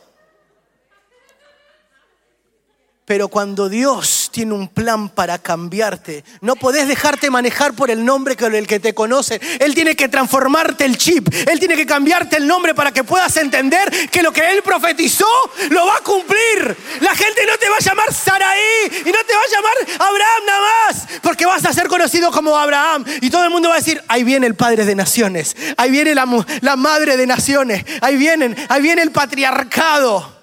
[3.05, 8.37] Pero cuando Dios tiene un plan para cambiarte, no podés dejarte manejar por el nombre
[8.37, 9.41] con el que te conoce.
[9.61, 11.29] Él tiene que transformarte el chip.
[11.47, 15.27] Él tiene que cambiarte el nombre para que puedas entender que lo que Él profetizó
[15.71, 16.77] lo va a cumplir.
[17.01, 20.43] La gente no te va a llamar Saraí y no te va a llamar Abraham
[20.47, 23.05] nada más, porque vas a ser conocido como Abraham.
[23.21, 26.15] Y todo el mundo va a decir, ahí viene el padre de naciones, ahí viene
[26.15, 26.27] la,
[26.63, 30.41] la madre de naciones, ahí, vienen, ahí viene el patriarcado.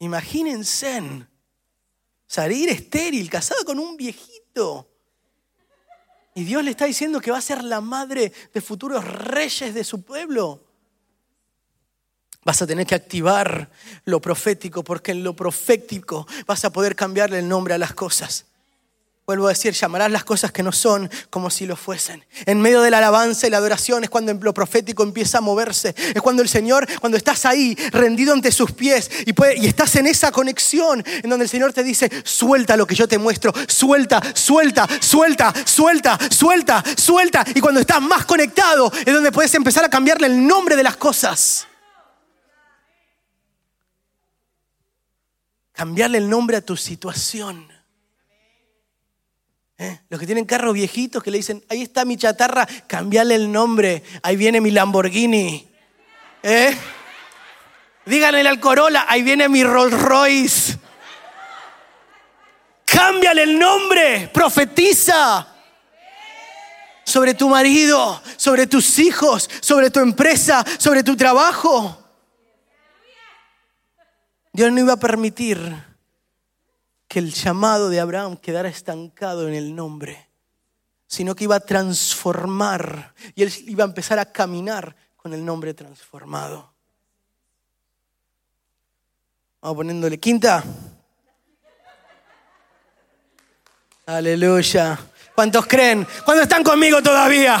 [0.00, 1.27] Imagínense
[2.28, 4.88] salir estéril, casado con un viejito.
[6.34, 9.82] Y Dios le está diciendo que va a ser la madre de futuros reyes de
[9.82, 10.62] su pueblo.
[12.44, 13.70] Vas a tener que activar
[14.04, 18.46] lo profético porque en lo profético vas a poder cambiarle el nombre a las cosas.
[19.28, 22.24] Vuelvo a decir, llamarás las cosas que no son como si lo fuesen.
[22.46, 25.94] En medio de la alabanza y la adoración es cuando lo profético empieza a moverse.
[26.14, 30.06] Es cuando el Señor, cuando estás ahí rendido ante sus pies y, y estás en
[30.06, 34.22] esa conexión en donde el Señor te dice, suelta lo que yo te muestro, suelta,
[34.34, 37.44] suelta, suelta, suelta, suelta, suelta.
[37.54, 40.96] Y cuando estás más conectado es donde puedes empezar a cambiarle el nombre de las
[40.96, 41.66] cosas.
[45.74, 47.77] Cambiarle el nombre a tu situación.
[49.78, 50.00] ¿Eh?
[50.08, 54.02] Los que tienen carros viejitos que le dicen, ahí está mi chatarra, cambiale el nombre,
[54.22, 55.68] ahí viene mi Lamborghini.
[56.42, 56.76] ¿Eh?
[58.04, 60.78] Díganle al Corolla, ahí viene mi Rolls Royce.
[62.84, 65.46] Cámbiale el nombre, profetiza
[67.04, 72.04] sobre tu marido, sobre tus hijos, sobre tu empresa, sobre tu trabajo.
[74.52, 75.87] Dios no iba a permitir
[77.08, 80.28] que el llamado de Abraham quedara estancado en el nombre,
[81.06, 85.72] sino que iba a transformar y él iba a empezar a caminar con el nombre
[85.72, 86.74] transformado.
[89.62, 90.62] Vamos poniéndole quinta.
[94.06, 94.98] Aleluya.
[95.34, 96.06] ¿Cuántos creen?
[96.24, 97.58] ¿Cuántos están conmigo todavía?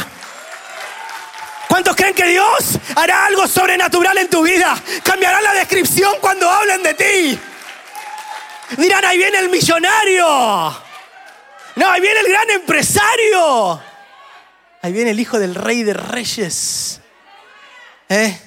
[1.68, 4.80] ¿Cuántos creen que Dios hará algo sobrenatural en tu vida?
[5.02, 7.38] Cambiará la descripción cuando hablen de ti.
[8.76, 10.26] Dirán, ahí viene el millonario.
[11.76, 13.80] No, ahí viene el gran empresario.
[14.82, 17.00] Ahí viene el hijo del rey de reyes.
[18.08, 18.38] ¿Eh?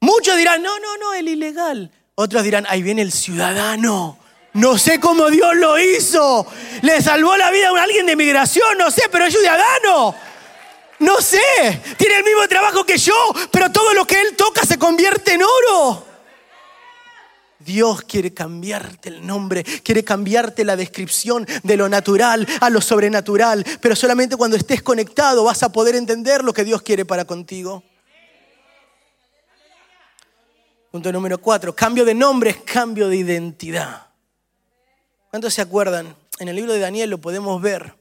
[0.00, 1.90] Muchos dirán, no, no, no, el ilegal.
[2.14, 4.18] Otros dirán, ahí viene el ciudadano.
[4.54, 6.46] No sé cómo Dios lo hizo.
[6.82, 10.14] Le salvó la vida a alguien de migración, no sé, pero es ciudadano.
[11.00, 11.82] No sé.
[11.98, 13.14] Tiene el mismo trabajo que yo,
[13.50, 16.05] pero todo lo que él toca se convierte en oro.
[17.66, 23.66] Dios quiere cambiarte el nombre, quiere cambiarte la descripción de lo natural a lo sobrenatural,
[23.80, 27.82] pero solamente cuando estés conectado vas a poder entender lo que Dios quiere para contigo.
[30.92, 34.06] Punto número cuatro, cambio de nombre es cambio de identidad.
[35.30, 36.16] ¿Cuántos se acuerdan?
[36.38, 37.94] En el libro de Daniel lo podemos ver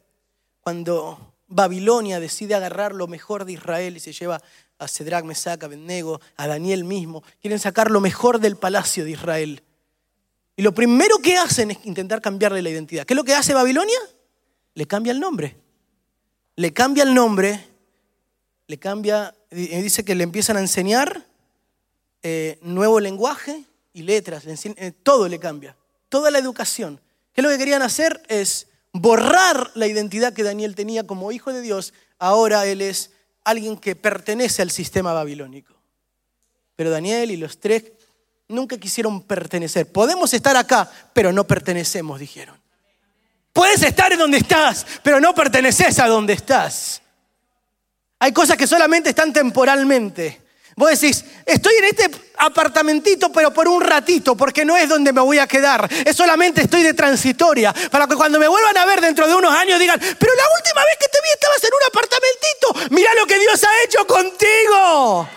[0.61, 4.41] cuando Babilonia decide agarrar lo mejor de Israel y se lleva
[4.77, 7.23] a Cedrac, Mesac, a Abednego, a Daniel mismo.
[7.41, 9.63] Quieren sacar lo mejor del palacio de Israel.
[10.57, 13.05] Y lo primero que hacen es intentar cambiarle la identidad.
[13.05, 13.99] ¿Qué es lo que hace Babilonia?
[14.73, 15.57] Le cambia el nombre.
[16.55, 17.67] Le cambia el nombre,
[18.67, 21.25] le cambia, dice que le empiezan a enseñar
[22.23, 25.75] eh, nuevo lenguaje y letras, eh, todo le cambia,
[26.07, 27.01] toda la educación.
[27.33, 28.23] ¿Qué es lo que querían hacer?
[28.29, 31.93] Es borrar la identidad que Daniel tenía como hijo de Dios.
[32.17, 33.11] Ahora él es
[33.45, 35.73] alguien que pertenece al sistema babilónico.
[36.75, 37.83] Pero Daniel y los tres
[38.49, 39.89] nunca quisieron pertenecer.
[39.91, 42.59] Podemos estar acá, pero no pertenecemos, dijeron.
[43.53, 47.01] Puedes estar en donde estás, pero no perteneces a donde estás.
[48.19, 50.44] Hay cosas que solamente están temporalmente.
[50.77, 55.21] Vos decís, estoy en este apartamentito, pero por un ratito, porque no es donde me
[55.21, 55.89] voy a quedar.
[56.05, 59.53] Es solamente estoy de transitoria, para que cuando me vuelvan a ver dentro de unos
[59.53, 62.93] años digan, pero la última vez que te vi estabas en un apartamentito.
[62.93, 65.29] Mira lo que Dios ha hecho contigo.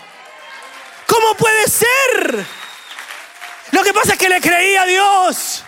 [1.07, 2.45] ¿Cómo puede ser?
[3.71, 5.63] Lo que pasa es que le creí a Dios.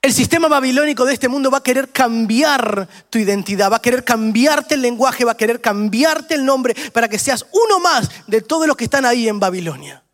[0.00, 4.04] El sistema babilónico de este mundo va a querer cambiar tu identidad, va a querer
[4.04, 8.40] cambiarte el lenguaje, va a querer cambiarte el nombre para que seas uno más de
[8.40, 10.04] todos los que están ahí en Babilonia.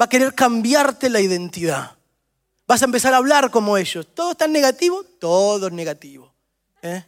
[0.00, 1.96] Va a querer cambiarte la identidad.
[2.66, 4.06] Vas a empezar a hablar como ellos.
[4.14, 5.02] ¿Todo está negativo?
[5.18, 6.32] Todo es negativo.
[6.82, 7.04] ¿eh?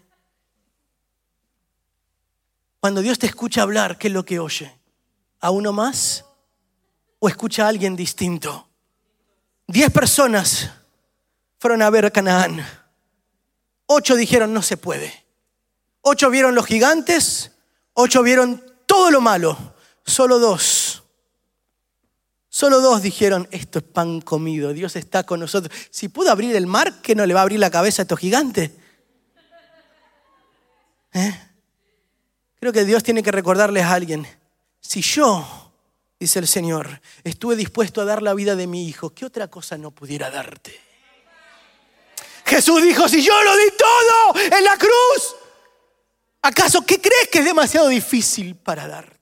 [2.81, 4.77] Cuando Dios te escucha hablar, ¿qué es lo que oye?
[5.41, 6.25] ¿A uno más?
[7.21, 8.69] ¿O escucha a alguien distinto?
[9.69, 10.71] Diez personas
[11.65, 12.63] fueron a ver Canaán.
[13.87, 15.25] Ocho dijeron, no se puede.
[16.03, 17.53] Ocho vieron los gigantes,
[17.95, 19.57] ocho vieron todo lo malo.
[20.05, 21.05] Solo dos.
[22.51, 25.75] Solo dos dijeron, esto es pan comido, Dios está con nosotros.
[25.89, 28.21] Si pudo abrir el mar, ¿qué no le va a abrir la cabeza a estos
[28.21, 28.71] gigantes?
[31.15, 31.35] ¿Eh?
[32.61, 34.27] Creo que Dios tiene que recordarles a alguien,
[34.83, 35.73] si yo,
[36.21, 39.79] dice el Señor, estuve dispuesto a dar la vida de mi hijo, ¿qué otra cosa
[39.79, 40.85] no pudiera darte?
[42.45, 45.37] Jesús dijo, si yo lo di todo en la cruz,
[46.43, 49.15] ¿acaso qué crees que es demasiado difícil para darte?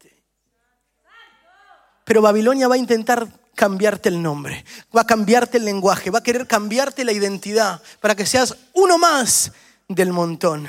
[2.05, 6.23] Pero Babilonia va a intentar cambiarte el nombre, va a cambiarte el lenguaje, va a
[6.23, 9.53] querer cambiarte la identidad para que seas uno más
[9.89, 10.69] del montón.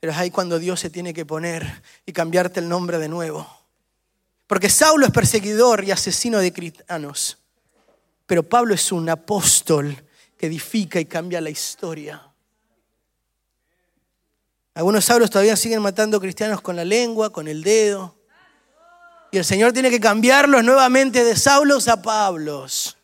[0.00, 3.48] Pero es ahí cuando Dios se tiene que poner y cambiarte el nombre de nuevo.
[4.48, 7.38] Porque Saulo es perseguidor y asesino de cristianos.
[8.26, 10.04] Pero Pablo es un apóstol
[10.42, 12.20] edifica y cambia la historia.
[14.74, 18.16] Algunos saulos todavía siguen matando cristianos con la lengua, con el dedo.
[19.30, 22.96] Y el Señor tiene que cambiarlos nuevamente de Saulos a Pablos.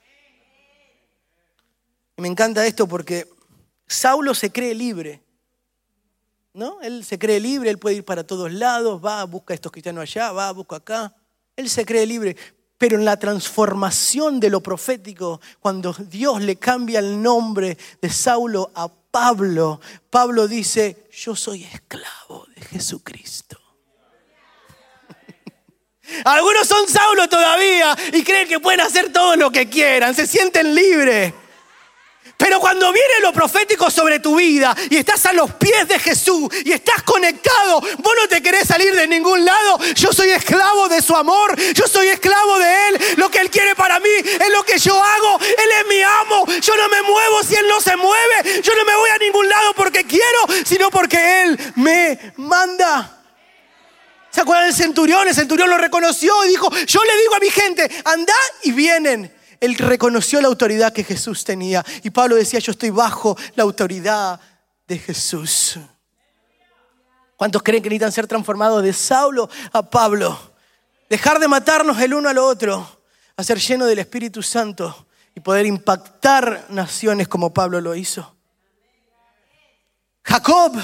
[2.16, 3.28] Y me encanta esto porque
[3.86, 5.22] Saulo se cree libre.
[6.52, 6.80] ¿No?
[6.82, 10.02] Él se cree libre, él puede ir para todos lados, va, busca a estos cristianos
[10.02, 11.14] allá, va, busca acá.
[11.54, 12.36] Él se cree libre.
[12.78, 18.70] Pero en la transformación de lo profético, cuando Dios le cambia el nombre de Saulo
[18.74, 23.58] a Pablo, Pablo dice, yo soy esclavo de Jesucristo.
[26.24, 30.74] Algunos son Saulo todavía y creen que pueden hacer todo lo que quieran, se sienten
[30.74, 31.34] libres.
[32.36, 36.48] Pero cuando viene lo profético sobre tu vida y estás a los pies de Jesús
[36.64, 39.78] y estás conectado, vos no te querés salir de ningún lado.
[39.94, 43.00] Yo soy esclavo de su amor, yo soy esclavo de Él.
[43.16, 45.38] Lo que Él quiere para mí es lo que yo hago.
[45.40, 46.46] Él es mi amo.
[46.60, 48.62] Yo no me muevo si Él no se mueve.
[48.62, 53.18] Yo no me voy a ningún lado porque quiero, sino porque Él me manda.
[54.30, 55.26] ¿Se acuerdan del centurión?
[55.26, 59.37] El centurión lo reconoció y dijo, yo le digo a mi gente, anda y vienen.
[59.60, 61.84] Él reconoció la autoridad que Jesús tenía.
[62.02, 64.40] Y Pablo decía, yo estoy bajo la autoridad
[64.86, 65.78] de Jesús.
[67.36, 70.38] ¿Cuántos creen que necesitan ser transformados de Saulo a Pablo?
[71.08, 73.02] Dejar de matarnos el uno al otro,
[73.36, 78.34] a ser lleno del Espíritu Santo y poder impactar naciones como Pablo lo hizo.
[80.22, 80.76] Jacob,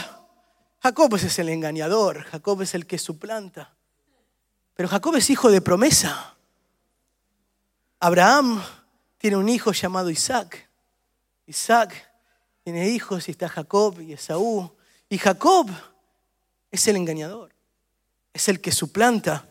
[0.81, 3.75] Jacob es el engañador, Jacob es el que suplanta.
[4.75, 6.34] Pero Jacob es hijo de promesa.
[8.05, 8.63] Abraham
[9.17, 10.69] tiene un hijo llamado Isaac.
[11.47, 12.13] Isaac
[12.63, 14.77] tiene hijos y está Jacob y Esaú.
[15.09, 15.71] Y Jacob
[16.71, 17.55] es el engañador,
[18.35, 19.49] es el que suplanta.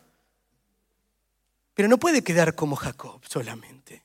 [1.74, 4.04] Pero no puede quedar como Jacob solamente.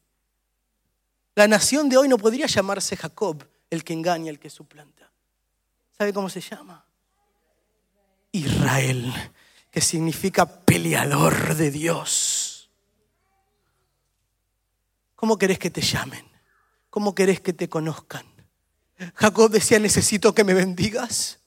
[1.35, 5.13] La nación de hoy no podría llamarse Jacob, el que engaña, el que suplanta.
[5.99, 6.87] ¿Sabe cómo se llama?
[8.33, 9.13] Israel,
[9.71, 12.38] que significa peleador de Dios.
[15.19, 16.25] ¿Cómo querés que te llamen?
[16.91, 18.25] ¿Cómo querés que te conozcan?
[19.17, 21.41] Jacob decía, necesito que me bendigas,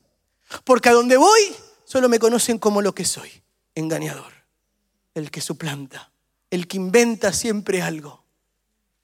[0.65, 1.55] porque a donde voy
[1.85, 3.31] solo me conocen como lo que soy,
[3.73, 4.33] engañador,
[5.15, 6.11] el que suplanta,
[6.49, 8.25] el que inventa siempre algo.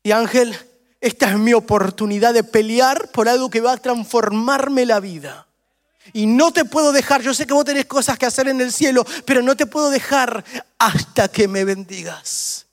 [0.03, 0.53] Y Ángel,
[0.99, 5.47] esta es mi oportunidad de pelear por algo que va a transformarme la vida.
[6.11, 8.73] Y no te puedo dejar, yo sé que vos tenés cosas que hacer en el
[8.73, 10.43] cielo, pero no te puedo dejar
[10.77, 12.66] hasta que me bendigas.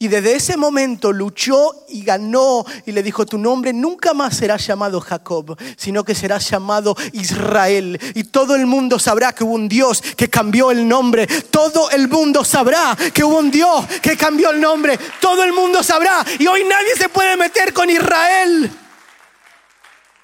[0.00, 4.56] Y desde ese momento luchó y ganó y le dijo, tu nombre nunca más será
[4.56, 7.98] llamado Jacob, sino que será llamado Israel.
[8.14, 11.26] Y todo el mundo sabrá que hubo un Dios que cambió el nombre.
[11.26, 14.96] Todo el mundo sabrá que hubo un Dios que cambió el nombre.
[15.20, 16.24] Todo el mundo sabrá.
[16.38, 18.70] Y hoy nadie se puede meter con Israel.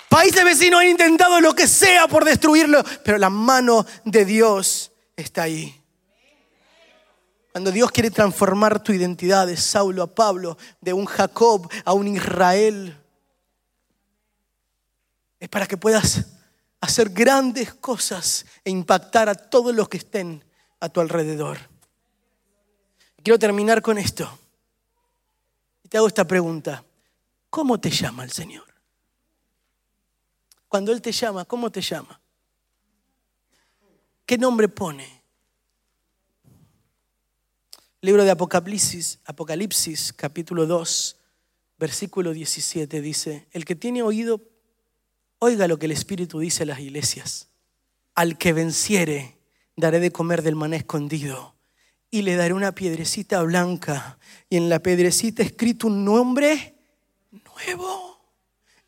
[0.09, 5.43] Países vecinos han intentado lo que sea por destruirlo, pero la mano de Dios está
[5.43, 5.84] ahí.
[7.55, 12.09] Cuando Dios quiere transformar tu identidad de Saulo a Pablo, de un Jacob a un
[12.09, 13.01] Israel,
[15.39, 16.27] es para que puedas
[16.81, 20.43] hacer grandes cosas e impactar a todos los que estén
[20.81, 21.59] a tu alrededor.
[23.23, 24.29] Quiero terminar con esto.
[25.85, 26.85] Y te hago esta pregunta.
[27.51, 28.67] ¿Cómo te llama el Señor?
[30.67, 32.21] Cuando Él te llama, ¿cómo te llama?
[34.27, 35.14] ¿Qué nombre pone?
[38.05, 41.17] Libro de Apocalipsis, Apocalipsis, capítulo 2,
[41.79, 44.43] versículo 17 dice, el que tiene oído,
[45.39, 47.49] oiga lo que el Espíritu dice a las iglesias.
[48.15, 49.39] Al que venciere,
[49.75, 51.55] daré de comer del maná escondido
[52.11, 54.19] y le daré una piedrecita blanca
[54.51, 56.75] y en la piedrecita escrito un nombre
[57.31, 58.21] nuevo,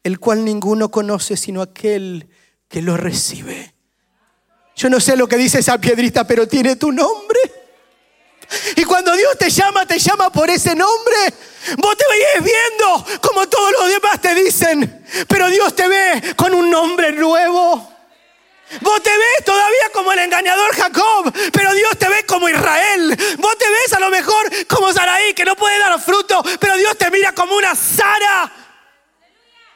[0.02, 2.28] el cual ninguno conoce sino aquel
[2.68, 3.72] que lo recibe.
[4.76, 7.55] Yo no sé lo que dice esa piedrita, pero tiene tu nombre.
[8.76, 11.16] Y cuando Dios te llama, te llama por ese nombre.
[11.78, 16.54] Vos te veis viendo como todos los demás te dicen, pero Dios te ve con
[16.54, 17.92] un nombre nuevo.
[18.80, 23.16] Vos te ves todavía como el engañador Jacob, pero Dios te ve como Israel.
[23.38, 26.98] Vos te ves a lo mejor como Saraí, que no puede dar fruto, pero Dios
[26.98, 28.52] te mira como una Sara.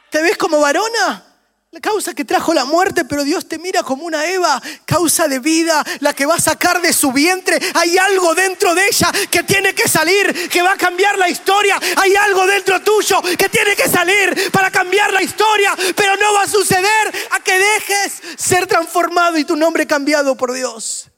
[0.09, 1.30] ¿Te ves como varona?
[1.73, 5.39] La causa que trajo la muerte, pero Dios te mira como una Eva, causa de
[5.39, 7.57] vida, la que va a sacar de su vientre.
[7.75, 11.79] Hay algo dentro de ella que tiene que salir, que va a cambiar la historia.
[11.95, 16.41] Hay algo dentro tuyo que tiene que salir para cambiar la historia, pero no va
[16.41, 17.57] a suceder a que
[18.35, 21.10] ser transformado y tu nombre cambiado por Dios.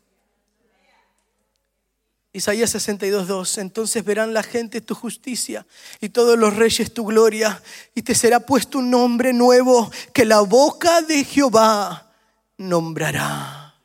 [2.36, 3.58] Isaías 62, 2.
[3.60, 5.68] Entonces verán la gente tu justicia
[6.02, 7.62] y todos los reyes tu gloria,
[7.94, 12.12] y te será puesto un nombre nuevo que la boca de Jehová
[12.58, 13.76] nombrará.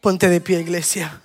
[0.00, 1.20] Ponte de pie, iglesia.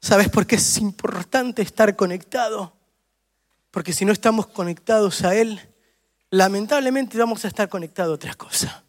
[0.00, 2.72] ¿Sabes por qué es importante estar conectado?
[3.70, 5.60] Porque si no estamos conectados a Él,
[6.30, 8.84] lamentablemente vamos a estar conectados a otra cosa.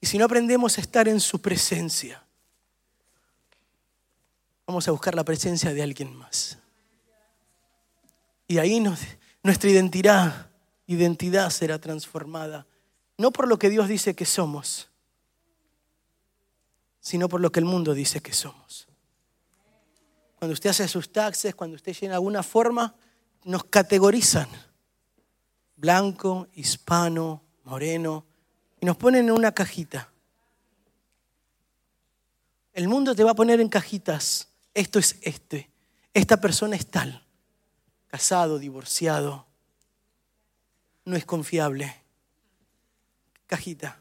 [0.00, 2.22] Y si no aprendemos a estar en su presencia,
[4.66, 6.58] vamos a buscar la presencia de alguien más.
[8.48, 8.80] Y ahí
[9.42, 10.50] nuestra identidad,
[10.86, 12.66] identidad será transformada,
[13.18, 14.88] no por lo que Dios dice que somos,
[17.00, 18.88] sino por lo que el mundo dice que somos.
[20.38, 22.94] Cuando usted hace sus taxes, cuando usted llena alguna forma,
[23.44, 24.48] nos categorizan.
[25.76, 28.24] Blanco, hispano, moreno,
[28.80, 30.10] y nos ponen en una cajita.
[32.72, 34.48] El mundo te va a poner en cajitas.
[34.72, 35.70] Esto es este.
[36.14, 37.26] Esta persona es tal.
[38.06, 39.46] Casado, divorciado.
[41.04, 41.94] No es confiable.
[43.46, 44.00] Cajita.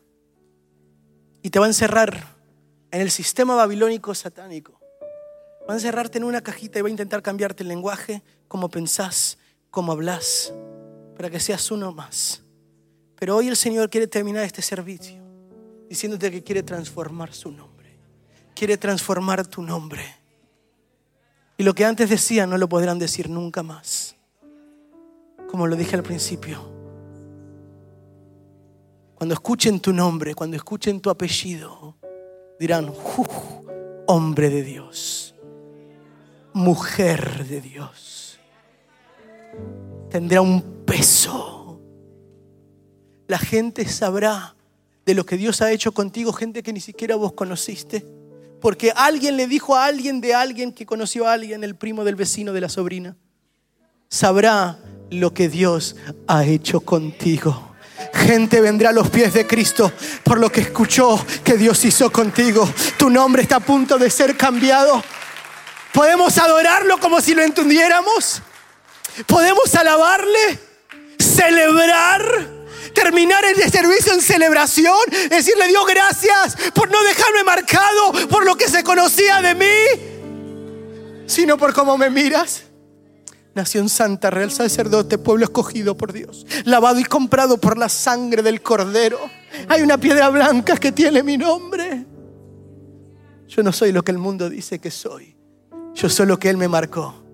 [1.42, 2.38] Y te va a encerrar
[2.92, 4.80] en el sistema babilónico satánico.
[5.68, 9.38] Va a encerrarte en una cajita y va a intentar cambiarte el lenguaje, cómo pensás,
[9.70, 10.54] cómo hablas,
[11.16, 12.44] para que seas uno más.
[13.20, 15.22] Pero hoy el Señor quiere terminar este servicio
[15.90, 18.00] diciéndote que quiere transformar su nombre.
[18.56, 20.04] Quiere transformar tu nombre.
[21.58, 24.16] Y lo que antes decían no lo podrán decir nunca más.
[25.50, 26.62] Como lo dije al principio.
[29.16, 31.98] Cuando escuchen tu nombre, cuando escuchen tu apellido,
[32.58, 32.94] dirán,
[34.08, 35.36] hombre de Dios,
[36.54, 38.40] mujer de Dios.
[40.10, 41.59] Tendrá un peso
[43.30, 44.56] la gente sabrá
[45.06, 48.04] de lo que Dios ha hecho contigo, gente que ni siquiera vos conociste.
[48.60, 52.16] Porque alguien le dijo a alguien de alguien que conoció a alguien, el primo del
[52.16, 53.16] vecino de la sobrina.
[54.10, 54.80] Sabrá
[55.12, 55.96] lo que Dios
[56.28, 57.76] ha hecho contigo.
[58.14, 62.68] Gente vendrá a los pies de Cristo por lo que escuchó que Dios hizo contigo.
[62.98, 65.04] Tu nombre está a punto de ser cambiado.
[65.94, 68.42] Podemos adorarlo como si lo entendiéramos.
[69.28, 70.60] Podemos alabarle,
[71.20, 72.59] celebrar
[72.94, 74.98] terminar el servicio en celebración,
[75.30, 81.58] decirle Dios gracias por no dejarme marcado por lo que se conocía de mí, sino
[81.58, 82.64] por cómo me miras.
[83.56, 88.62] Nación santa, real sacerdote, pueblo escogido por Dios, lavado y comprado por la sangre del
[88.62, 89.20] cordero.
[89.68, 92.06] Hay una piedra blanca que tiene mi nombre.
[93.48, 95.36] Yo no soy lo que el mundo dice que soy.
[95.96, 97.29] Yo soy lo que Él me marcó.